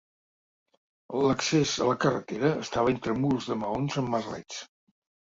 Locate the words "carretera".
2.05-2.49